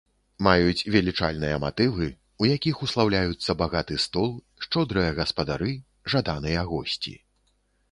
Маюць 0.45 0.87
велічальныя 0.93 1.59
матывы, 1.63 2.07
у 2.45 2.47
якіх 2.55 2.81
услаўляюцца 2.87 3.57
багаты 3.61 3.99
стол, 4.07 4.33
шчодрыя 4.67 5.15
гаспадары, 5.23 5.71
жаданыя 6.17 6.69
госці. 6.75 7.17